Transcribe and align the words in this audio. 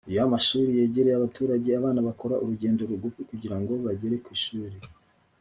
iyo 0.09 0.19
amashuri 0.27 0.69
yegereye 0.79 1.15
abaturage 1.17 1.67
abana 1.79 1.99
bakora 2.07 2.35
urugendo 2.43 2.81
rugufi 2.89 3.21
kugira 3.29 3.55
ngo 3.59 3.73
bagere 3.85 4.15
ku 4.23 4.29
ishuri 4.37 4.77